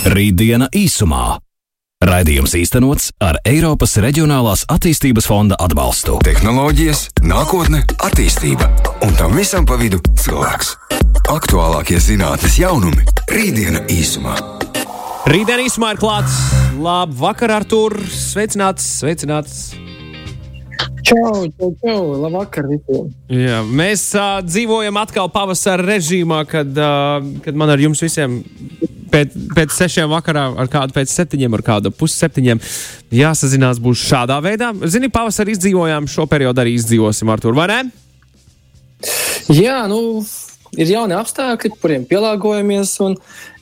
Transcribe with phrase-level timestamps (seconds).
[0.00, 1.36] Rītdiena īsumā.
[2.00, 6.14] Raidījums īstenots ar Eiropas Reģionālās attīstības fonda atbalstu.
[6.24, 8.70] Tehnoloģijas, nākotne, attīstība
[9.04, 10.70] un tam visam pa vidu cilvēks.
[11.28, 13.04] Aktuālākie zinātnīs jaunumi-
[13.36, 14.38] Rītdiena īsumā.
[15.28, 16.38] Rītdien īsumā ir klāts.
[16.80, 18.00] Labu vakar, Artur!
[18.00, 19.74] Sveicināts, sveicināts!
[21.04, 23.12] Čau, čau, čau, labvakar visiem.
[23.28, 28.40] Jā, mēs uh, dzīvojam atkal pavasara režīmā, kad, uh, kad man ar jums visiem
[29.12, 32.60] pēc, pēc sešiem vakarā, ar kādu pēc septiņiem, ar kādu pusseptiņiem
[33.14, 34.72] jāsazinās būs šādā veidā.
[34.90, 37.80] Zini, pavasarī izdzīvojām, šo periodu arī izdzīvosim, Artur, vai ne?
[39.50, 40.22] Jā, nu,
[40.78, 42.94] ir jauni apstākļi, kuriem pielāgojamies.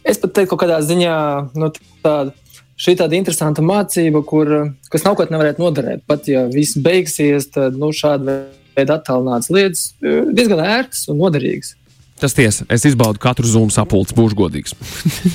[0.08, 1.16] Es pat teiktu, ka kādā ziņā
[1.58, 1.72] nu,
[2.04, 2.34] tāda
[2.78, 4.52] šī tāda interesanta mācība, kur,
[4.92, 6.04] kas kā nevarētu noderēt.
[6.06, 8.40] Pat ja viss beigsies, tad nu, šāda
[8.78, 11.74] veida attālināts lietas ir diezgan ērtas un noderīgas.
[12.18, 14.74] Tas tiesa, es izbaudu katru zūmu sapulci, būšu godīgs.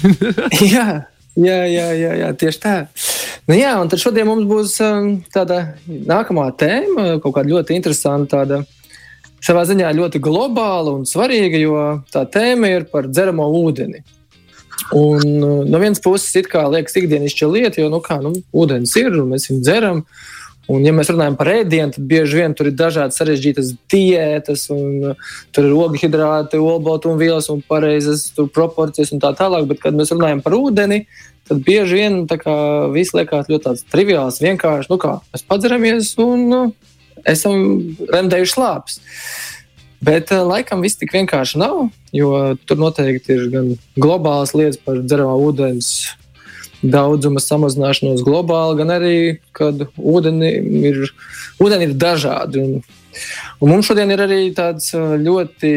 [0.75, 0.87] jā,
[1.39, 2.75] jā, jā, jā, jā, tieši tā.
[3.47, 8.43] Nu, jā, un tad šodien mums būs um, tāda nākamā tēma, kaut kāda ļoti interesanta,
[8.43, 8.61] tāda
[9.43, 11.79] savā ziņā ļoti globāla un svarīga, jo
[12.13, 14.03] tā tēma ir par dzeramo ūdeni.
[14.95, 18.95] Un uh, no vienas puses, it kā liekas, ikdienišķa lieta, jo, nu, kā, nu, ūdens
[18.99, 20.03] ir un mēs viņu dzeram.
[20.71, 25.09] Un, ja mēs runājam par ēdienu, tad bieži vien tur ir dažādas sarežģītas diētas, un
[25.09, 29.67] uh, tur ir ogļhidrāti, olbaltumvielas un pareizas proporcijas un tā tālāk.
[29.67, 31.01] Bet, kad mēs runājam par ūdeni,
[31.49, 32.21] tad bieži vien
[32.95, 34.91] viss liekas ļoti triviāls, vienkārši.
[34.93, 36.63] Nu, kā, mēs padzeramies un nu,
[37.27, 37.59] esam
[38.13, 39.01] remdējuši slāpes.
[40.03, 42.31] Bet uh, laikam viss tik vienkārši nav, jo
[42.63, 46.13] tur noteikti ir gan globālas lietas par dzeramā ūdens
[46.83, 49.15] daudzuma samazināšanos globāli, gan arī,
[49.55, 50.51] kad ūdeni
[50.89, 50.99] ir,
[51.63, 52.63] ūdeni ir dažādi.
[52.63, 52.83] Un,
[53.63, 55.71] un mums šodien ir arī tāds uh, ļoti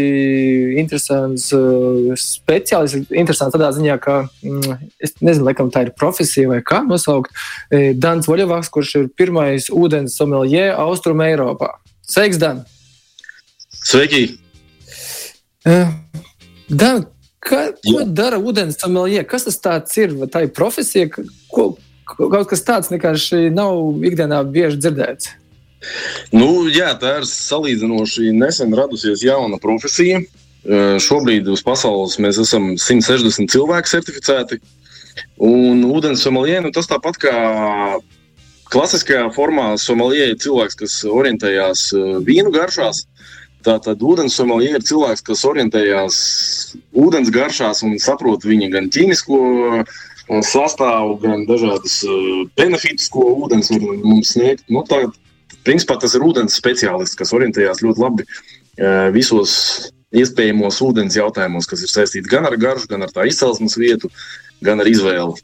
[0.82, 3.10] interesants uh, speciālists.
[3.14, 7.34] Interesants tādā ziņā, ka mm, es nezinu, laikam tā ir profesija vai kā nosaukt.
[7.96, 11.76] Dans Voļevaks, kurš ir pirmais ūdens someljē Austrum Eiropā.
[12.06, 12.64] Sveiks, Dan!
[13.86, 14.26] Sveiki!
[15.66, 15.90] Uh,
[16.68, 17.06] Dan,
[17.40, 18.06] ka, ko Jā.
[18.18, 19.24] dara ūdens someljē?
[19.28, 20.14] Kas tas ir?
[20.18, 21.10] Vai tā ir profesija?
[21.52, 21.74] Ko,
[22.06, 25.34] kaut kas tāds vienkārši nav ikdienā bieži dzirdēts.
[26.34, 30.22] Nu, jā, tā ir salīdzinoši nesen radusies jauna profesija.
[30.66, 34.60] Uh, šobrīd uz pasaules mēs esam 160 cilvēki certificēti.
[35.46, 37.34] Un ūdens someljē nu, tas tāpat kā
[38.72, 41.90] klasiskajā formā someljē ir cilvēks, kas orientējās
[42.26, 43.04] vīnu garšās.
[43.66, 46.16] Tātad ūdens sommelier ir cilvēks, kas orientējās
[46.94, 49.40] ūdens garšās un saprot viņa gan ķīmisko
[50.46, 51.98] sastāvu, gan dažādas
[52.58, 54.64] benefitus, ko ūdens var mums sniegt.
[54.70, 55.02] Nu, tā,
[55.66, 58.26] principā tas ir ūdens speciālists, kas orientējās ļoti labi
[59.14, 59.52] visos
[60.16, 64.10] iespējamos ūdens jautājumos, kas ir saistīti gan ar garšu, gan ar tā izcelsmes vietu,
[64.64, 65.34] gan ar izvēli.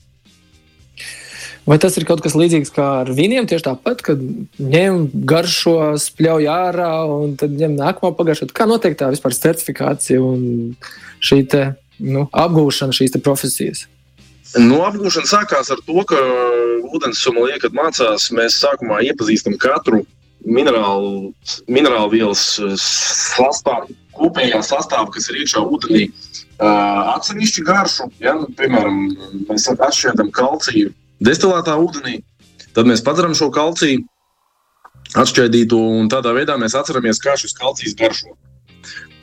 [1.62, 3.46] Vai tas ir kaut kas līdzīgs kā ar vīniem?
[3.46, 4.22] Tieši tāpat, kad
[4.58, 8.50] ņem garšo, spļauj ārā un tad ņem nākamo pagaršot.
[8.56, 10.74] Kā notiek tā vispār certifikācija un
[11.22, 11.60] šī te,
[12.02, 13.84] nu, apgūšana šīs profesijas?
[14.58, 16.18] Nu, apgūšana sākās ar to, ka
[16.90, 20.02] ūdens sommeliē, kad mācās, mēs sākumā iepazīstam katru
[20.42, 21.30] minerālu,
[21.70, 22.42] minerālu vielas
[22.82, 26.08] sastāvu, kopējā sastāvā, kas ir iekšā ūdenī.
[26.62, 28.98] Uh, atsevišķu garšu, ja, nu, piemēram,
[29.48, 30.90] mēs atšķiram kalciju
[31.26, 32.20] destilētā ūdenī.
[32.76, 34.00] Tad mēs padzeram šo kalciju,
[35.18, 38.32] atšķaidītu, un tādā veidā mēs atceramies, kā šis kalcijs garšo.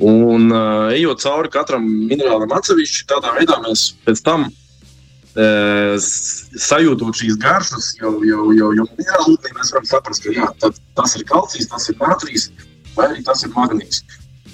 [0.05, 7.39] Un uh, ejot cauri katram minerālam atsevišķi, tādā veidā mēs pēc tam uh, sajūtot šīs
[7.41, 10.47] garšas, jau, jau, jau, jau minerālu ūdenī mēs varam saprast, ka jā,
[10.95, 12.47] tas ir kalcijs, tas ir natrijs
[12.95, 14.05] vai arī tas ir magnīts.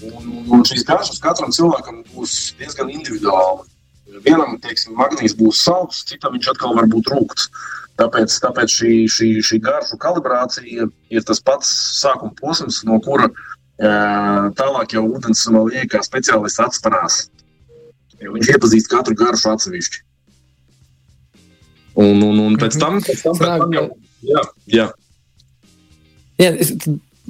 [0.06, 3.67] Un, un šīs garšas katram cilvēkam būs diezgan individuāli
[4.26, 7.50] vienam teiksim, magnīs būs salds, citam viņš atkal var būt rūkts.
[7.96, 11.70] Tāpēc, tāpēc šī, šī, šī garšu kalibrācija ir tas pats
[12.02, 13.30] sākuma posms, no kura
[14.56, 17.30] tālāk jau ūdens sommelier kā speciālists atsparās.
[18.20, 20.04] Viņš iepazīst katru garšu atsevišķi.
[21.96, 23.86] Un, un, un pēc tam, pēc tam, pēc tam jau,
[24.28, 24.86] jā, jā.
[26.36, 26.74] Jā, es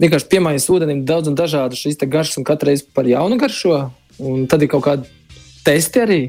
[0.01, 3.92] vienkārši piemāju ūdenim daudz un dažādu šīs garšas, un katru reizi par jaunu garšo.
[4.18, 6.19] Un tad ir kaut kādi testi arī.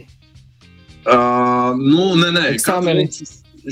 [1.06, 2.46] Uh, nu, nē, nē.
[2.66, 2.94] Katru,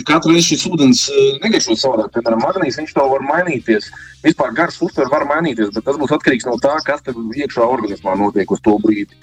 [0.07, 1.01] katru reizi šis ūdens
[1.43, 2.13] negaršo savādāk.
[2.15, 3.89] Piemēram, magnīs viņš to var mainīties.
[4.23, 8.15] Vispār garš uztver var mainīties, bet tas būs atkarīgs no tā, kas tev iekšā organismā
[8.21, 9.19] notiek uz to brīdi.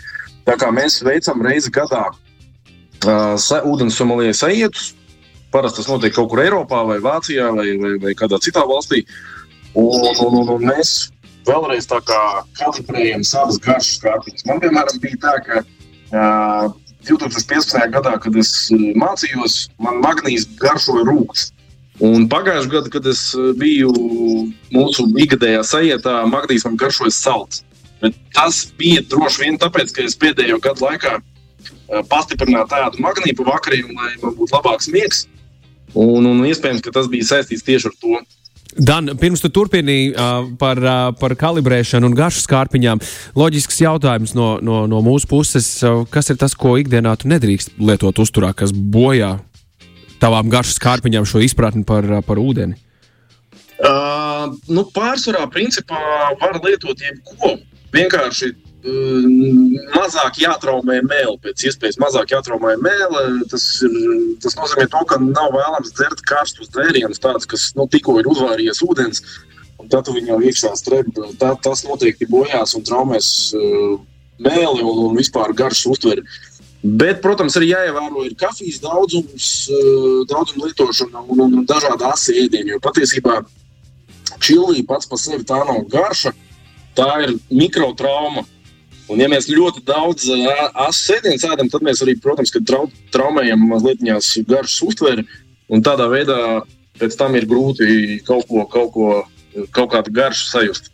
[0.47, 4.91] Tā kā mēs veicam reizi gadā uh, ūdens somalijas sajietus,
[5.53, 9.05] parasti tas notiek kaut kur Eiropā vai Vācijā vai, vai, vai kādā citā valstī.
[9.71, 11.11] Un, un, un, un mēs
[11.47, 12.21] vēlreiz tā kā
[12.59, 14.47] kalibrējam savas garšas kārtiņas.
[14.49, 16.73] Man, piemēram, bija tā, ka uh,
[17.07, 17.87] 2015.
[17.93, 21.57] gadā, kad es mācījos, man magnīs garšoja rūkstoši.
[22.01, 23.91] Un pagājušajā gadā, kad es eh, biju
[24.73, 27.61] mūsu ikgadējā sajietā, magnīs man garšoja salds.
[28.01, 33.45] Bet tas bija droši vien tāpēc, ka es pēdējo gadu laikā eh, pastiprināju tādu magnītu
[33.45, 35.27] vakariem, lai man būtu labāks miegs.
[35.93, 38.17] Un, un iespējams, ka tas bija saistīts tieši ar to.
[38.77, 43.01] Dan, pirms tu turpini uh, par, uh, par kalibrēšanu un garšu skārpiņām,
[43.35, 45.67] loģisks jautājums no, no, no mūsu puses.
[45.83, 49.35] Uh, kas ir tas, ko ikdienā tu nedrīkst lietot uzturā, kas bojā
[50.23, 52.79] tavām garšas kārpiņām šo izpratni par, par ūdeni?
[53.81, 55.99] Uh, nu, pārsvarā, principā,
[56.39, 57.57] var lietot jebko.
[57.91, 63.23] Vienkārši uh, mazāk jātraumē mēlē, pēc iespējas mazāk jātraumē mēlē.
[63.51, 63.95] Tas, ir,
[64.41, 68.83] tas nozīmē, to, ka nav vēlams dzert karstus dzērienus, tādus, kas nu, tikko ir uzvārījies
[68.87, 69.25] ūdens.
[69.91, 71.37] Tad viņi jau iekšā strēpjas.
[71.65, 73.97] Tas noteikti bojās un traumēs uh,
[74.41, 76.25] mēli un, un vispār garšu uztveri.
[76.81, 82.39] Bet, protams, arī jāievēro ir kafijas daudzums, eh, daudzuma lietošana un, un, un dažādi asi
[82.41, 82.73] ēdieni.
[82.73, 83.43] Jo patiesībā
[84.41, 86.33] čili pats par sevi tā nav garša,
[86.97, 88.47] tā ir mikrotrauma.
[89.11, 90.29] Un, ja mēs ļoti daudz
[90.85, 93.99] asu ēdienu ēdam, tad mēs arī, protams, trau, traumējam mazliet
[94.47, 95.27] garšas uztveri.
[95.71, 96.61] Un tādā veidā
[96.99, 99.11] pēc tam ir grūti kaut ko, kaut ko
[99.71, 100.89] kaut kādu garšu sajust.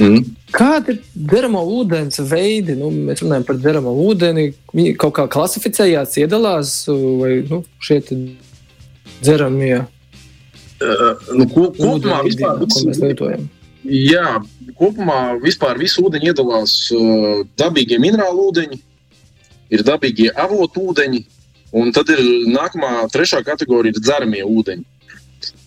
[0.00, 0.24] Mm.
[0.52, 2.76] Kādi ir dzeramo ūdens veidi?
[2.76, 4.50] Nu, mēs runājam par dzeramo ūdeni.
[4.72, 6.74] Viņi kaut kā klasificējās, iedalās
[7.20, 8.00] vai nu, šie
[9.22, 9.82] dzeramie.
[10.82, 13.46] Uh, nu, ko, kopumā vispār, ko mēs lietojam?
[13.82, 14.38] Jā,
[14.78, 18.78] kopumā vispār visu ūdeņu iedalās uh, dabīgie minerāli ūdeņi,
[19.74, 21.22] ir dabīgie avotu ūdeņi,
[21.80, 24.84] un tad ir nākamā trešā kategorija- dzeramie ūdeņi.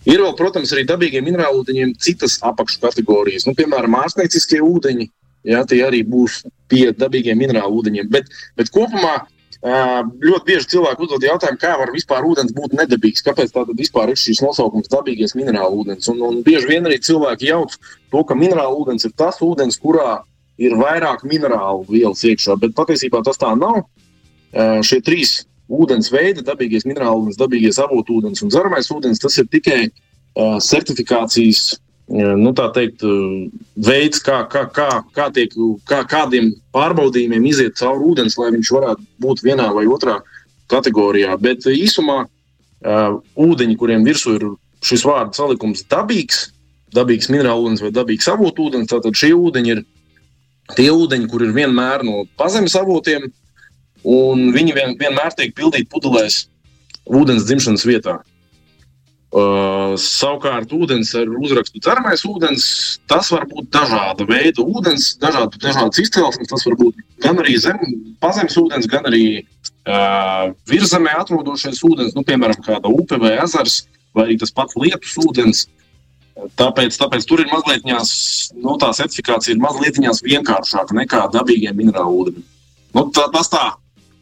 [0.06, 5.10] Ir vēl, protams, arī dabīgiem minerālu ūdeņiem citas apakškategorijas, nu, piemēram, ārstnieciskie ūdeņi.
[5.46, 6.40] Jā, tie arī būs
[6.70, 8.08] pie dabīgiem minerālu ūdeņiem.
[8.10, 9.26] Bet, bet kopumā
[9.64, 14.20] ļoti bieži cilvēki uzdod jautājumu, kā var vispār ūdens būt nedabīgs, kāpēc tāda vispār ir
[14.20, 16.08] šīs nosaukums dabīgais minerālu ūdens.
[16.12, 17.76] Un, un bieži vien arī cilvēki jauc
[18.12, 20.22] to, ka minerālu ūdens ir tas ūdens, kurā
[20.58, 23.84] ir vairāk minerālu vielas iekšā, bet patiesībā tas tā nav.
[24.86, 29.48] Šie trīs ūdens veidi, dabīgais minerālu ūdens, dabīgais avotu ūdens un dzeramais ūdens, tas ir
[29.52, 29.88] tikai
[30.36, 33.02] certifikācijas nu, teikt,
[33.74, 35.54] veids, kā, kā, kā, kā tiek,
[35.88, 40.20] kā, kādiem pārbaudījumiem iziet cauri ūdens, lai viņš varētu būt vienā vai otrā
[40.70, 41.36] kategorijā.
[41.42, 42.24] Bet īsumā
[42.86, 44.46] ūdeņi, kuriem virsū ir
[44.86, 46.50] šis vārdu salikums dabīgs,
[46.94, 49.82] dabīgs minerālu ūdens vai dabīgs avotu ūdens, tad šie ūdeņi ir
[50.76, 53.26] tie ūdeņi, kur ir vienmēr no pazemes avotiem,
[54.06, 56.44] un viņi vien, vienmēr tiek pildīti pudelēs
[57.06, 58.20] ūdens dzimšanas vietā.
[59.34, 62.66] Uh, savukārt, ūdens ar uzrakstu termais ūdens,
[63.10, 66.48] tas var būt dažāda veida ūdens, dažāda, dažādas izcelsmes.
[66.52, 67.82] Tas var būt gan arī zem,
[68.22, 73.82] pazemes ūdens, gan arī uh, virzemē atrodošais ūdens, nu, piemēram, kāda upe vai ezers,
[74.14, 75.66] vai arī tas pats lietus ūdens.
[76.60, 82.50] Tāpēc, tāpēc tur ir mazliet nu, tā certifikācija ir mazliet vienkāršāka nekā dabīgiem minerālu ūdeņiem.
[82.94, 83.64] Nu, tā, tas tā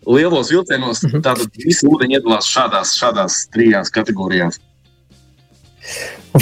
[0.07, 1.23] lielos vilcienos -hmm.
[1.23, 4.61] tātad visi ūdeņi iedalās šādās, šādās trijās kategorijās.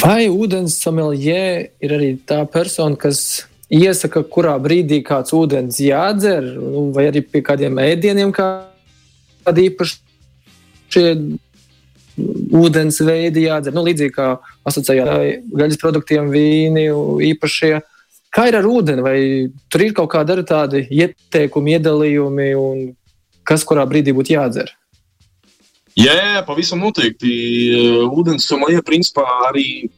[0.02, 1.44] Vai ūdens someljē
[1.82, 7.42] ir arī tā persona, kas iesaka, kurā brīdī kāds ūdens jādzer, nu, vai arī pie
[7.44, 11.06] kādiem ēdieniem, kādi īpaši
[12.62, 13.75] ūdens veidi jādzer?
[13.75, 14.34] Nu, līdzīgi kā
[14.68, 15.06] asociējā
[15.52, 16.88] gaļas produktiem, vīni
[17.32, 17.75] īpašie.
[18.32, 19.04] Kā ir ar ūdeni?
[19.04, 19.16] Vai
[19.68, 22.87] tur ir kaut kādi tādi ieteikumi, iedalījumi, un
[23.44, 24.72] kas kurā brīdī būtu jādzer.
[25.99, 27.32] Jā, pavisam noteikti.
[28.08, 29.90] Vodens somalija principā arī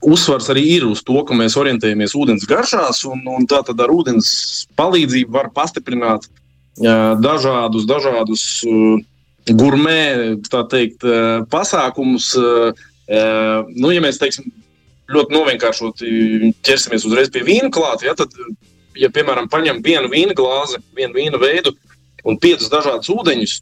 [0.00, 3.92] uzsvars arī ir uz to, ka mēs orientējamies ūdens garšās, un, un tā tad ar
[3.92, 4.30] ūdens
[4.78, 9.02] palīdzību var pastiprināt uh, dažādus, dažādus uh,
[9.50, 10.38] gurmē
[10.70, 12.34] teikt, uh, pasākumus.
[13.10, 14.44] Nu, ja mēs teiksim,
[15.10, 16.10] ļoti novienkāršoti
[16.62, 18.36] ķersimies uzreiz pie vīna klāta, ja, tad,
[18.94, 21.72] ja piemēram, paņem vienu vīna glāzi, vienu vīna veidu,
[22.22, 23.56] un piecus dažādus ūdeņus,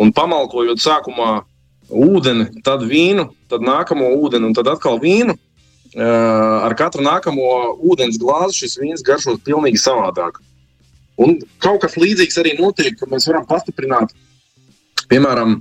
[0.00, 1.30] un pamalkojot sākumā
[1.90, 5.36] ūdeni, tad vīnu, tad nākamo ūdeni, un tad atkal vīnu.
[6.00, 7.50] Ar katru nākamo
[7.90, 10.38] ūdens glāzi šis vīns garšos pilnīgi savādāk.
[11.20, 14.14] Un kaut kas līdzīgs arī notiek, ka mēs varam pastiprināt,
[15.10, 15.56] piemēram,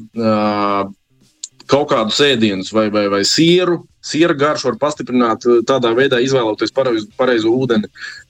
[1.70, 3.82] kaut kādus ēdienus vai, vai, vai sieru.
[4.06, 6.72] Siera garšu var pastiprināt tādā veidā, izvēloties
[7.18, 7.90] pareizo ūdeni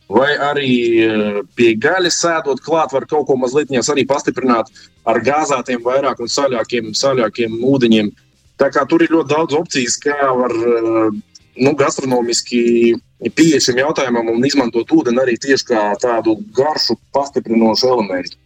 [0.09, 0.73] vai arī
[1.05, 4.71] eh, pie gaļas sēdot klāt, var kaut ko mazliet arī pastiprināt
[5.05, 8.11] ar gāzētiem, vairāk un saļākiem, saļākiem ūdeņiem.
[8.59, 11.19] Tā kā tur ir ļoti daudz opcijas, kā var eh,
[11.59, 12.97] nu, gastronomiski
[13.35, 18.37] pieeja šim jautājumam un izmantot ūdeni arī tieši kā tādu garšu pastiprinošu elementu.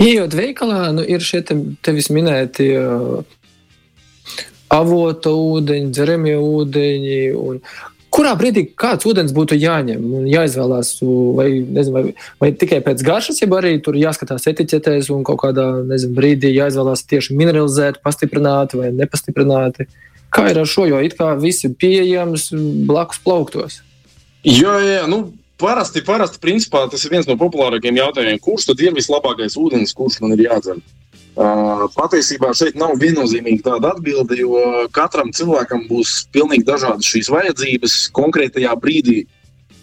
[0.00, 3.20] Iejot veikalā, nu, ir šie te, tevis minēti uh,
[4.72, 7.18] avota ūdeņi, dzeramie ūdeņi.
[7.36, 7.60] Un,
[8.14, 10.94] kurā brīdī kāds ūdens būtu jāņem un jāizvēlās,
[11.36, 15.66] vai, nezinu, vai, vai tikai pēc garšas, ja arī tur jāskatās etiķetēs un kaut kādā
[15.88, 19.88] nezinu, brīdī jāizvēlās tieši mineralizēti, pastiprināti vai nepastiprināti.
[20.34, 22.50] Kā ir ar šo, jo it kā viss ir pieejams
[22.88, 23.80] blakus plauktos?
[24.44, 28.90] Jā, jā, nu, Parasti, parasti principā, tas ir viens no populārākajiem jautājumiem, kurš tad ir
[28.96, 30.80] vislabākais ūdens, kurš man ir jādzer.
[30.82, 31.03] Uh,
[31.34, 38.74] patiesībā šeit nav viennozīmīga tāda atbilde, jo katram cilvēkam būs pilnīgi dažādas šīs vajadzības konkrētajā
[38.80, 39.24] brīdī.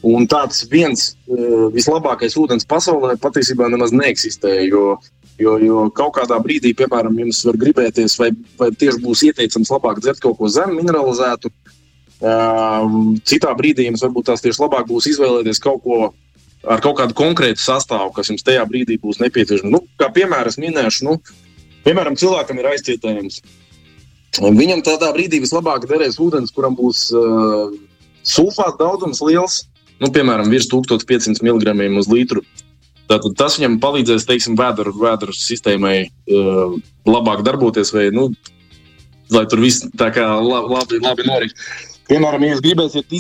[0.02, 4.56] Un tāds viens uh, vislabākais ūdens pasaulē patiesībā nemaz neeksistē.
[4.66, 4.96] Jo,
[5.38, 10.02] jo, jo kaut kādā brīdī, piemēram, jums var gribēties, vai, vai tieši būs ieteicams labāk
[10.02, 11.54] dzert kaut ko zem mineralizētu,
[12.22, 16.12] Ehm, citā brīdī jums varbūt tās tieši labāk būs izvēlēties kaut ko
[16.62, 19.74] ar kaut kādu konkrētu sastāvu, kas jums tajā brīdī būs nepieciešams.
[19.74, 21.16] Nu, kā piemēram, es minēšu, nu,
[21.86, 23.42] piemēram, cilvēkam ir aizcietējums.
[24.40, 27.74] Viņam tādā brīdī vislabāk derēs ūdens, kuram būs uh,
[28.24, 29.58] sulfāta daudzums liels,
[30.00, 32.46] nu, piemēram, virs 1500 mg uz litru.
[33.12, 36.78] Tātad tas viņam palīdzēs, teiksim, vēdru, vēdru sistēmai uh,
[37.10, 38.30] labāk darboties, vai, nu,
[39.36, 41.68] lai tur viss tā kā labi, labi norit.
[42.08, 43.12] Piemēram, ja jūs gribēsiet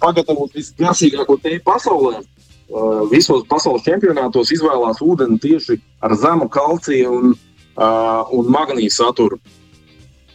[0.00, 5.76] pagatavot visgaršīgāko teju pasaulē, uh, visos pasaules čempionātos izvēlās ūdeni tieši
[6.08, 9.40] ar zemu kalciju un, uh, un magnītu saturu.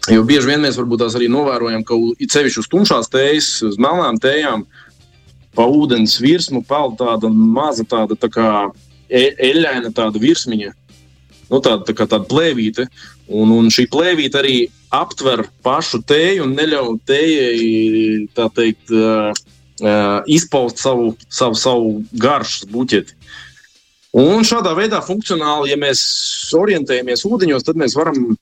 [0.08, 1.96] Jo bieži vien mēs arī novērojam, ka
[2.32, 4.64] ceļš uz tumšās tējas, uz melnām tējām,
[5.58, 8.48] pa ūdens virsmu peld tāda maza, tāda tā kā
[9.10, 10.72] e eļļaina tāda virsmiņa,
[11.50, 12.88] nu, tāda, tā kā tāda plēvīte.
[13.28, 14.58] Un, un šī plēvīte arī
[14.96, 19.34] aptver pašu tēju un neļauj tējai teikt, uh,
[19.84, 23.18] uh, izpaust savu, savu, savu garšu buķeti.
[24.16, 26.02] Un šādā veidā funkcionāli, ja mēs
[26.56, 28.38] orientējamies ūdeņos, tad mēs varam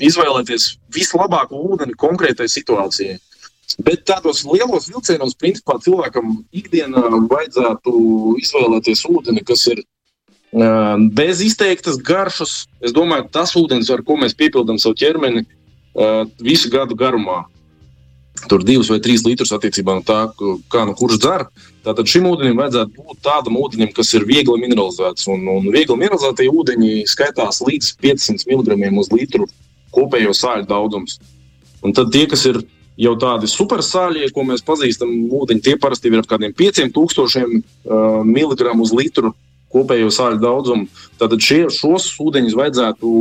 [0.00, 3.18] izvēlēties vislabāko ūdeni konkrētai situācijai.
[3.84, 7.92] Bet tādos lielos vilcienos, principā, cilvēkam ikdienā vajadzētu
[8.42, 12.64] izvēlēties ūdeni, kas ir uh, bez izteiktas garšas.
[12.82, 17.44] Es domāju, tas ūdens, ar ko mēs piepildām savu ķermeni, uh, visu gadu garumā.
[18.48, 20.20] Tur divus vai trīs litrus attiecībā no tā,
[20.72, 21.44] kā nu kurš dzer.
[21.84, 25.26] Tātad šim ūdenim vajadzētu būt tādam ūdenim, kas ir viegli mineralizēts.
[25.32, 29.48] Un, un viegli mineralizētie ūdeņi skaitās līdz 500 mg uz litru
[29.94, 31.18] kopējo sāļu daudzums.
[31.84, 32.62] Un tad tie, kas ir
[33.00, 38.74] jau tādi supersāļie, ko mēs pazīstam, ūdeņi, tie parasti ir ap kādiem 5000 uh, mg
[38.80, 39.34] uz litru
[39.70, 40.88] kopējo sāļu daudzumu.
[41.20, 43.14] Tātad šie, šos ūdeņus vajadzētu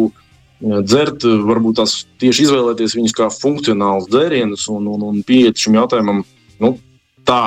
[0.59, 6.23] dzert, varbūt tās tieši izvēlēties viņus kā funkcionālus dzērienus un, un, un pieiet šim jautājumam
[6.59, 6.73] nu,
[7.27, 7.43] tā,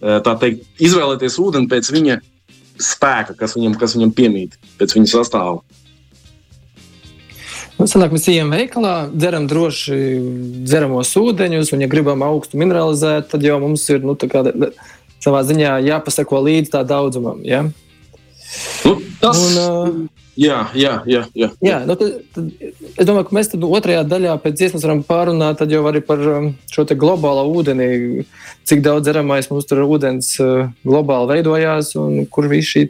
[0.00, 2.18] tā teikt, izvēlēties ūdeni pēc viņa
[2.78, 5.58] spēka, kas viņam, kas viņam piemīt, pēc viņa sastāvā.
[7.78, 9.96] Nu, sanāk, mēs ejam veikalā, dzeram droši
[10.66, 14.42] dzeramos ūdeņus, un, ja gribam augstu mineralizēt, tad jau mums ir nu, kā,
[15.22, 17.38] savā ziņā jāpasako līdz tā daudzumam.
[17.46, 17.68] Ja?
[18.84, 21.24] Nu, tas, un, uh, Jā, jā, jā.
[21.34, 21.48] jā.
[21.64, 25.80] jā nu tad, tad, es domāju, ka mēs otrajā daļā pēc dziesmas varam pārunāt jau
[25.90, 26.22] arī par
[26.70, 28.22] šo globālo ūdeni,
[28.68, 30.36] cik daudz dzeramais mums tur ūdens
[30.86, 32.86] globāli veidojās un kur viss šī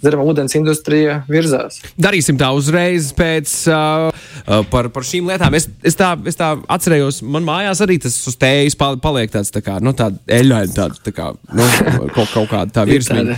[0.00, 1.82] dzerama ūdens industrija virzās.
[2.00, 5.52] Darīsim tā uzreiz pēc uh, par, par šīm lietām.
[5.58, 9.60] Es, es, tā, es tā atcerējos, man mājās arī tas uz tējas paliek tāds tā
[9.64, 11.68] kā, nu, tāda eļļaina, tāda tā kā, nu,
[12.16, 13.36] kaut, kaut kāda tā virsmiņa.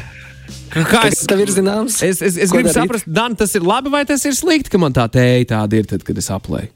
[0.73, 1.99] Kā es tev ir zināms?
[2.05, 2.79] Es, es, es gribu darīt?
[2.81, 5.89] saprast, Dan, tas ir labi vai tas ir slikti, ka man tā tēja tāda ir,
[5.91, 6.73] tad, kad es aplēju.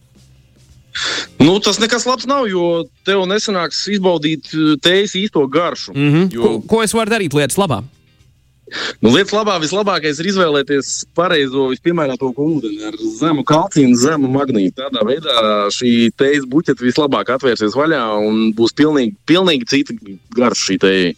[1.43, 5.93] Nu, tas nekas labs nav, jo tev nesanāks izbaudīt uh, tējas īsto garšu.
[5.93, 6.33] Mm -hmm.
[6.33, 6.43] jo...
[6.43, 7.83] ko, ko es varu darīt lietas labā?
[8.99, 14.75] Nu, lietas labā vislabākais ir izvēlēties pareizo, vispiemērotāko ūdeni ar zemu kalciju un zemu magnītu.
[14.81, 15.37] Tādā veidā
[15.77, 19.95] šī tējas buķete vislabāk atvērsies vaļā un būs pilnīgi, pilnīgi cita
[20.35, 21.15] garša šī tēja.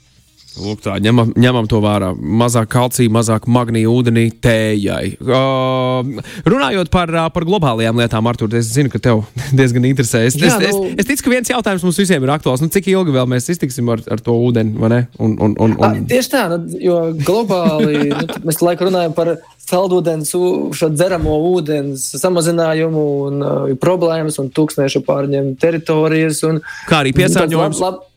[0.58, 2.10] Lūk, tā, ņemam, ņemam to vērā.
[2.18, 5.14] Mazāk kalcija, mazāk magnīja ūdenī tējai.
[5.22, 9.22] Uh, runājot par, uh, par globālajām lietām, Artur, es zinu, ka tev
[9.58, 10.24] diezgan interesē.
[10.28, 10.88] Es, Jā, es, nu...
[10.90, 12.64] es, es ticu, ka viens jautājums mums visiem ir aktuāls.
[12.64, 14.74] Nu, cik ilgi vēl mēs iztiksim ar, ar to ūdeni?
[14.78, 15.76] Un, un, un, un...
[15.84, 19.36] A, tieši tā, nu, jo globāli nu, mēs laiku runājam par
[19.68, 20.32] saldūdens,
[20.78, 26.42] šo dzeramo ūdens samazinājumu un uh, problēmas un tūkstnešu pārņem teritorijas.
[26.48, 27.82] Un, Kā arī piesārņojums.
[27.84, 28.07] Lab, lab,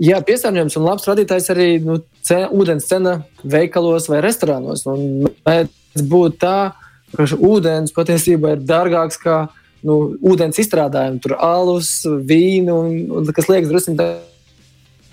[0.00, 4.86] Jā, piesārņojums un labs radītājs arī nu, cena, ūdens cena veikalos vai restorānos.
[4.88, 6.72] Un mēdz būt tā,
[7.12, 9.42] ka ūdens patiesībā ir dārgāks kā
[9.84, 14.08] nu, ūdens izstrādājumi, tur alus, vīnu, un, un, kas liekas drusku tā,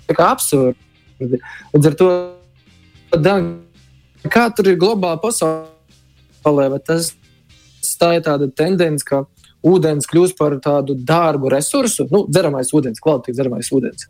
[0.08, 1.42] tā kā absurdi.
[1.74, 2.10] Līdz ar to,
[4.32, 5.66] kā tur ir pasaule
[6.48, 7.12] pasaulē, vai tas
[8.00, 9.26] tā ir tāda tendence, ka
[9.66, 14.08] ūdens kļūst par tādu dārgu resursu, nu, dzeramais ūdens, kvalitīvs dzeramais ūdens.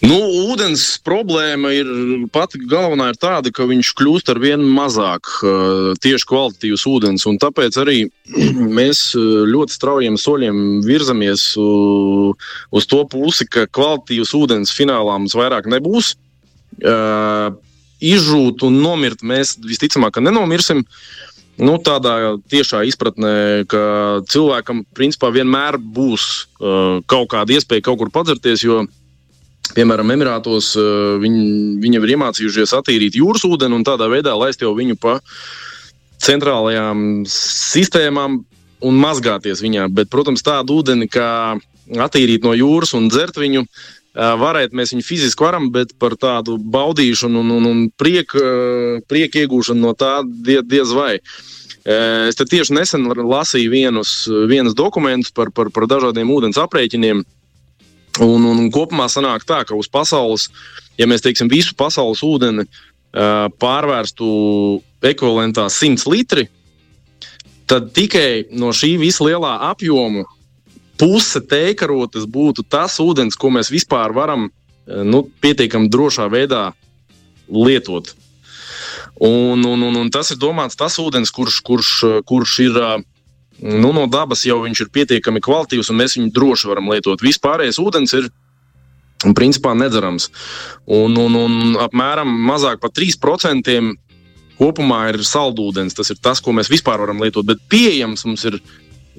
[0.00, 0.16] Nu,
[0.48, 1.88] ūdens problēma ir
[2.32, 7.26] pati galvenā ir tāda, ka viņš kļūst ar vien mazāk uh, tieši kvalitatīvs ūdens.
[7.42, 7.98] Tāpēc arī
[8.80, 15.68] mēs ļoti straujiem soļiem virzamies uh, uz to pusi, ka kvalitīvs ūdens finālā mums vairāk
[15.68, 16.14] nebūs.
[16.80, 17.52] Uh,
[18.00, 20.80] izžūt un nomirt mēs visticamāk nenomirsim.
[21.60, 23.82] Nu, tādā tiešā izpratnē, ka
[24.32, 26.24] cilvēkam principā vienmēr būs
[26.56, 28.88] uh, kaut kāda iespēja kaut kur padzerties, jo uh,
[29.76, 30.84] Piemēram, Emirātos eh,
[31.22, 31.44] viņi,
[31.82, 35.20] viņi ir iemācījušies attīrīt jūras ūdeni un tādā veidā laist jau viņu pa
[36.20, 38.40] centrālajām sistēmām
[38.86, 39.86] un mazgāties viņā.
[39.94, 41.30] Bet, protams, tādu ūdeni, kā
[41.90, 46.58] attīrīt no jūras un dzert viņu, eh, varētu mēs viņu fiziski varam, bet par tādu
[46.58, 51.16] baudīšanu un, un, un prieku eh, priek iegūšanu no tā die, diez vai.
[51.80, 54.10] Es tieši nesen lasīju vienus,
[54.50, 57.22] vienus dokumentus par, par, par dažādiem ūdens aprēķiniem.
[58.18, 60.48] Un, un, un kopumā sanāk tā, ka uz pasaules,
[60.98, 64.26] ja mēs teiksim, visu pasaules ūdeni uh, pārvērstu
[65.06, 66.48] ekvivalentā 100 litri,
[67.70, 70.26] tad tikai no šī visa lielā apjoma
[71.00, 76.72] puse teikarotas būtu tas ūdens, ko mēs vispār varam uh, nu, pietiekami drošā veidā
[77.46, 78.10] lietot.
[79.20, 81.94] Un, un, un, un tas ir domāts tas ūdens, kurš, kurš,
[82.26, 82.98] kurš ir uh,
[83.62, 87.22] nu, no dabas jau viņš ir pietiekami kvalitīvs, un mēs viņu droši varam lietot.
[87.24, 88.30] Vispārējais ūdens ir
[89.36, 90.30] principā nedzerams.
[90.88, 93.74] Un, un, un apmēram mazāk par 3%
[94.60, 95.96] kopumā ir saldūdens.
[95.96, 98.60] Tas ir tas, ko mēs vispār varam lietot, bet pieejams mums ir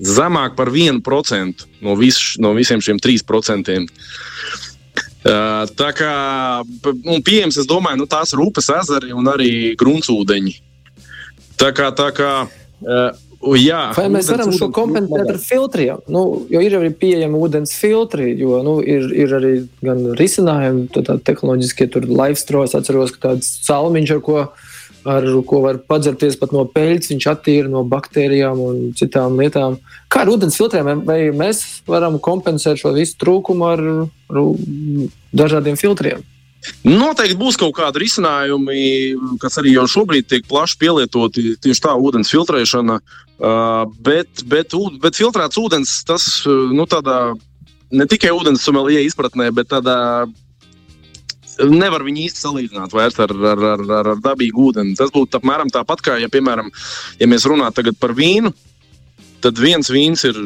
[0.02, 3.78] zemāk par 1% no, vis, no visiem šiem 3%.
[5.22, 6.14] Uh, tā kā
[6.66, 10.56] un pieejams, es domāju, nu, tās ir upes, ezeri un arī gruntsūdeņi.
[11.62, 16.02] Tā kā, tā kā uh, Jā, Vai mēs varam šo kompensēt ar filtriem?
[16.14, 21.18] Nu, jo ir arī pieejami ūdens filtri, jo nu, ir, ir arī gan risinājumi, tādi
[21.26, 24.44] tehnoloģiskie, tur laivstros, atceros, ka tāds salmiņš, ar ko,
[25.10, 29.80] ar ko var padzerties pat no peļķa, viņš attīra no baktērijām un citām lietām.
[30.12, 33.88] Kā ar ūdens filtriem, vai mēs varam kompensēt šo visu trūkumu ar,
[34.30, 34.46] ar
[35.34, 36.22] dažādiem filtriem?
[36.86, 38.82] Noteikti būs kaut kādi risinājumi,
[39.42, 41.56] kas arī jau šobrīd tiek plaši pielietoti.
[41.62, 47.34] Tieši tā ūdens filtrēšana, uh, bet, bet, bet filtrēts ūdens, tas nu, tādā,
[47.90, 49.98] ne tikai ūdens somelija izpratnē, bet tādā
[51.70, 54.96] nevar viņu īsti salīdzināt vairs ar, ar, ar, ar, ar dabīgu ūdeni.
[54.98, 56.72] Tas būtu apmēram tāpat kā, ja, piemēram,
[57.20, 58.54] ja mēs runājam par vīnu.
[59.42, 60.38] Tad viens vīns ir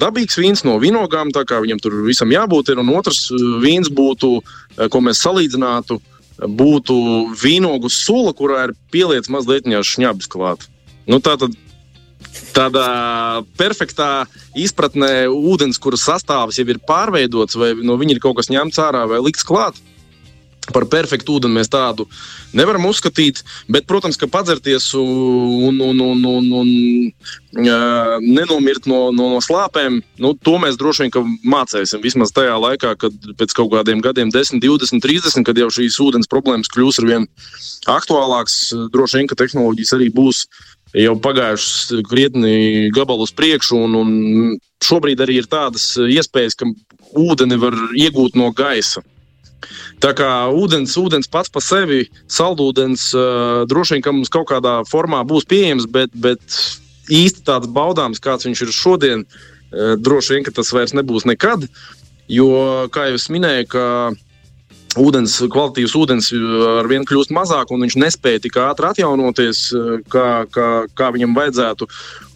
[0.00, 3.28] dabīgs vīns no vinogām, tā kā viņam tur visam jābūt, ir, un otrs
[3.62, 6.00] vīns būtu uh, ko mēs salīdzinātu,
[6.40, 6.94] būtu
[7.36, 10.66] vīnogu sula, kurā ir pieliets mazliet šņabis klāt.
[11.06, 11.56] Nu, tā tad
[12.54, 14.26] tādā perfektā
[14.58, 19.06] izpratnē ūdens, kuras sastāvs jau ir pārveidots, vai no viņa ir kaut kas ņemts ārā
[19.10, 19.78] vai likts klāt
[20.74, 22.06] par perfektu ūdeni mēs tādu
[22.56, 23.42] nevaram uzskatīt.
[23.70, 26.70] Bet, protams, ka padzerties un, un, un, un, un
[27.64, 32.02] uh, nenomirt no, no, no slāpēm, nu, to mēs droši vien mācīsim.
[32.04, 36.30] Vismaz tajā laikā, kad pēc kaut kādiem gadiem, 10, 20, 30, kad jau šīs ūdens
[36.30, 37.30] problēmas kļūs ar vien
[37.90, 38.60] aktuālākas,
[38.92, 40.44] droši vien, ka tehnoloģijas arī būs.
[40.90, 44.08] Jau pagājušas krietni gabalus priekšu, un, un
[44.82, 46.66] šobrīd arī ir tādas iespējas, ka
[47.14, 49.04] ūdeni var iegūt no gaisa.
[50.02, 54.80] Tā kā ūdens, ūdens pats par sevi, saldūdens, uh, droši vien, ka mums kaut kādā
[54.88, 56.40] formā būs pieejams, bet, bet
[57.10, 61.68] īsti tāds baudāms, kāds viņš ir šodien, uh, droši vien, tas vairs nebūs nekad.
[62.30, 63.84] Jo, kā jau es minēju, ka
[64.98, 66.30] ūdens, kvalitīvs ūdens
[66.80, 69.62] ar vienu kļūst mazāk, un viņš nespēja tik ātri atjaunoties,
[70.10, 71.90] kā, kā, kā viņam vajadzētu.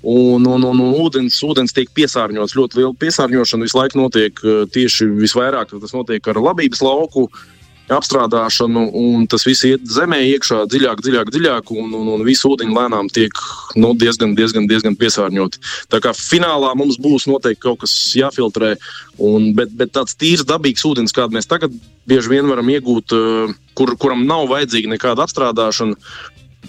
[0.04, 2.54] Un, un, un, un ūdens, ūdens tiek piesārņots.
[2.58, 7.28] Ļoti liela piesārņošana visu laiku notiek tieši visvairāk, tas notiek ar labības lauku.
[7.30, 7.53] Uh,
[7.92, 12.76] apstrādāšanu, un tas viss iet zemē iekšā dziļāk, dziļāk, dziļāk, un, un, un visu ūdeņu
[12.76, 13.40] lēnām tiek
[13.76, 15.60] nu, diezgan, diezgan, diezgan piesārņoti.
[15.92, 18.74] Tā kā finālā mums būs noteikti kaut kas jāfiltrē,
[19.20, 21.74] un, bet, bet tāds tīrs, dabīgs ūdens, kādu mēs tagad
[22.08, 25.98] bieži vien varam iegūt, eh, kur, kuram nav vajadzīga nekāda apstrādāšana,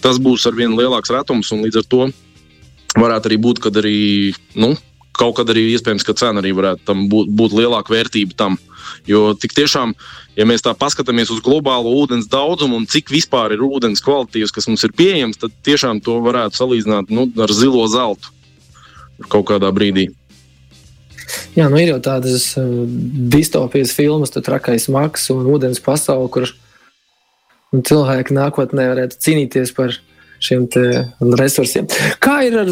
[0.03, 2.09] tas būs ar vien lielāks retums, un līdz ar to
[2.99, 4.35] varētu arī būt, kad arī.
[4.55, 4.75] Nu,
[5.15, 8.57] Kaut kad arī iespējams, ka cena arī varētu būt, būt lielāka vērtība tam.
[9.09, 9.95] Jo tik tiešām
[10.35, 14.67] ja mēs tā paskatāmies uz globālo ūdens daudzumu un cik vispār ir ūdens kvalitātes, kas
[14.69, 18.33] mums ir pieejams, tad tiešām to varētu salīdzināt nu, ar zilo zeltu
[19.31, 20.09] kaut kādā brīdī.
[21.55, 22.65] Jā, nu ir jau tādas uh,
[23.31, 26.51] distopijas filmas, tur trakais maks un ūdens pasaule, kur
[27.75, 29.95] cilvēki nākotnē varētu cīnīties par
[30.43, 30.67] šiem
[31.39, 31.87] resursiem.
[32.23, 32.71] Kā ir ar,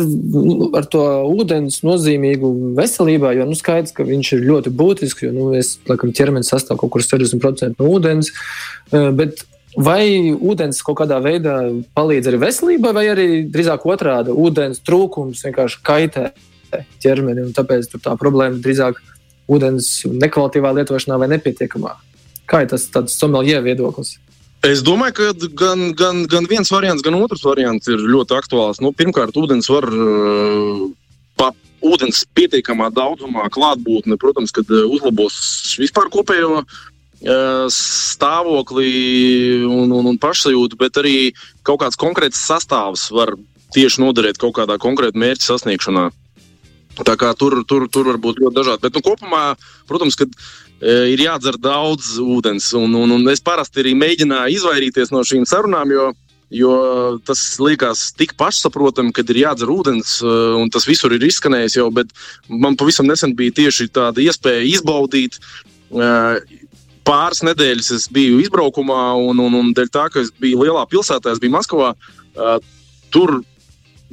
[0.80, 3.34] ar to ūdens nozīmīgu veselībā?
[3.38, 6.94] Jo nu, skaidrs, ka viņš ir ļoti būtisks, jo nu, es, laikam, ķermenis sastāv kaut
[6.96, 8.34] kur 60% no ūdens.
[8.92, 9.46] Bet
[9.76, 11.58] vai ūdens kaut kādā veidā
[11.98, 16.32] palīdz arī veselībai, vai arī drīzāk otrādi- ūdens trūkums vienkārši kaitē
[17.02, 19.00] ķermeni, un tāpēc tā problēma drīzāk
[19.50, 21.96] ūdens nekvalitīvā lietošanā vai nepietiekamā?
[22.48, 24.18] Kā ir tas somelija viedoklis?
[24.64, 28.80] Es domāju, ka gan, gan, gan viens variants, gan otrs variants ir ļoti aktuāls.
[28.80, 30.86] Nu, pirmkārt, ūdens var uh,
[31.36, 31.50] pa
[31.84, 35.36] ūdens pietiekamā daudzumā klātbūtne, protams, kad uh, uzlabos
[35.82, 38.88] vispār kopējo uh, stāvokli
[39.68, 41.18] un, un, un pašsajūtu, bet arī
[41.68, 43.36] kaut kāds konkrēts sastāvs var
[43.76, 46.08] tieši noderēt kaut kādā konkrēta mērķa sasniegšanā.
[47.04, 48.86] Tā kā tur, tur, tur var būt ļoti dažādi.
[48.86, 49.44] Bet nu, kopumā,
[49.90, 50.32] protams, kad
[50.84, 52.72] ir jādzer daudz ūdens.
[52.78, 56.10] Un, un, un es parasti arī mēģināju izvairīties no šīm sarunām, jo,
[56.54, 56.74] jo
[57.28, 60.18] tas liekas tik pašsaprotami, ka ir jādzer ūdens,
[60.60, 61.88] un tas visur ir izskanējis jau.
[61.94, 62.12] Bet
[62.50, 65.40] man pavisam nesen bija tieši tāda iespēja izbaudīt.
[67.04, 71.34] Pāris nedēļas es biju izbraukumā, un, un, un dēļ tā, ka es biju lielā pilsētā,
[71.34, 71.94] es biju Maskavā.
[73.14, 73.42] Tur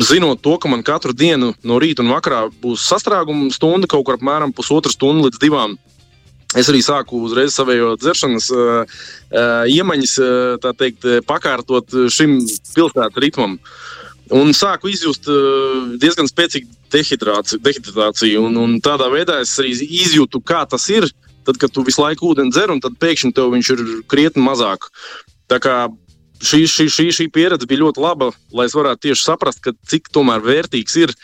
[0.00, 4.16] zinot to, ka man katru dienu no rīta un vakarā būs sastrēguma stunda, kaut kur
[4.16, 5.76] apmēram pusotra stunda līdz divām.
[6.58, 12.40] Es arī sāku uzreiz savējo dzeršanas uh, uh, iemaņas, uh, teikt, pakārtot šim
[12.74, 13.58] pilsētas ritmam.
[14.34, 15.26] Un sāku izjust
[15.98, 18.44] diezgan spēcīgu dehidrāciju.
[18.46, 21.08] Un, un tādā veidā es arī izjūtu, kā tas ir.
[21.46, 23.82] Tad, kad tu visu laiku ūdeni dzer, un tad pēkšņi tev viņš ir
[24.12, 24.86] krietni mazāk.
[25.50, 25.76] Tā kā
[26.38, 30.96] šī, šī, šī, šī pieredze bija ļoti laba, lai es varētu tieši saprast, cik vērtīgs
[31.00, 31.14] ir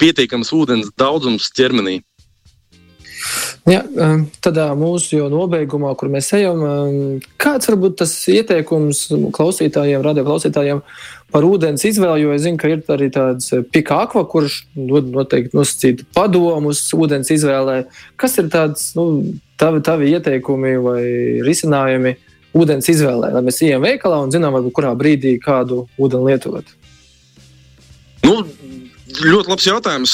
[0.00, 2.00] pietiekams ūdens daudzums ķermenī.
[3.64, 6.60] Um, tādā mūsu nobeigumā, kur mēs ejam,
[7.40, 10.82] kāds varbūt tas ieteikums klausītājiem, radio klausītājiem
[11.32, 15.56] par ūdens izvēli, jo es zinu, ka ir arī tāds uh, pikākva, kurš dod noteikti
[15.56, 17.80] nosacītu padomus ūdens izvēlē.
[18.20, 19.08] Kas ir tāds, nu,
[19.60, 21.02] tavi, tavi ieteikumi vai
[21.48, 22.16] risinājumi
[22.54, 26.76] ūdens izvēlē, lai mēs ejam veikalā un zinām, varbūt kurā brīdī kādu ūdeni lietot?
[28.28, 28.42] Nu,
[29.14, 30.12] Ļoti labs jautājums.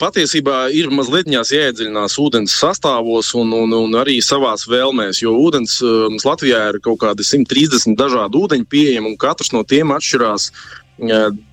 [0.00, 6.26] Patiesībā ir mazliet jāiedziļinās ūdens sastāvos un, un, un arī savās vēlmēs, jo ūdens mums
[6.26, 10.50] Latvijā ir kaut kādi 130 dažādi ūdeņi pieejami, un katrs no tiem atšķirās.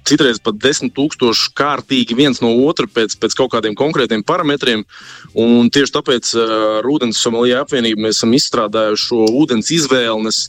[0.07, 4.85] Citreiz pat desmit tūkstoši kārtīgi viens no otra pēc, pēc kaut kādiem konkrētiem parametriem.
[5.35, 10.45] Un tieši tāpēc ar Vodens Somalija apvienību mēs esam izstrādājuši šo ūdens izvēles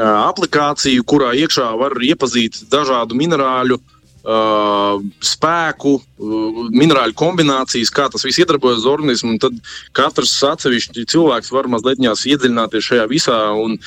[0.00, 8.26] aplikāciju, kurā iekšā var iepazīt dažādu minerāļu uh, Uh, spēku, uh, minerāļu kombinācijas, kā tas
[8.26, 9.38] viss iedarbojas uz organismu.
[9.40, 9.56] Tad
[9.96, 13.38] katrs atsevišķi cilvēks var mazliet iedziļināties šajā visā.
[13.56, 13.78] Un,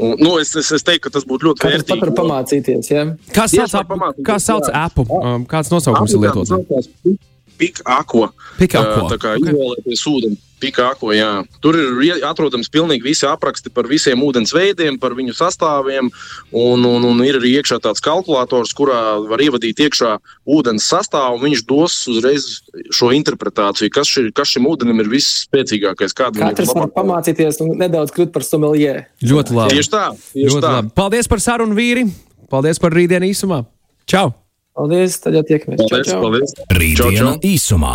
[0.00, 1.90] un, nu, es, es, es teiktu, ka tas būtu ļoti vērtīgi.
[1.92, 2.90] Pat var pamācīties.
[2.94, 3.04] Ja?
[3.36, 3.92] Kā sauc, ap,
[4.24, 5.04] kā sauc Apple?
[5.20, 7.20] Um, kāds nosaukums ir lietots?
[7.60, 8.32] Pika aqua.
[8.32, 9.44] Uh, tā kā okay.
[9.44, 10.40] izvēlēties ūdeni.
[10.64, 11.30] Pikāko, jā.
[11.64, 16.08] Tur ir atrodams pilnīgi visi apraksti par visiem ūdens veidiem, par viņu sastāviem.
[16.54, 20.14] Un, un, un ir arī iekšā tāds kalkulators, kurā var ievadīt iekšā
[20.56, 21.42] ūdens sastāvu.
[21.44, 22.46] Viņš dos uzreiz
[22.94, 26.16] šo interpretāciju, kas, ši, kas šim ūdenim ir visspēcīgākais.
[26.16, 28.94] Katrs var pamācīties un nedaudz kļūt par someljē.
[29.24, 29.76] Ļoti labi.
[29.76, 30.06] Tieši tā.
[30.32, 30.72] Tieši Ļoti tā.
[30.78, 30.94] labi.
[30.96, 32.06] Paldies par sarunu, vīri!
[32.52, 33.64] Paldies par rītdienu īsumā!
[34.10, 34.30] Čau!
[34.74, 35.78] Paldies, tad jau tiekamies.
[35.84, 36.22] Paldies, čau, čau.
[36.26, 36.54] paldies.
[36.74, 37.50] Rītdiena Čau, čau.
[37.50, 37.94] īsumā.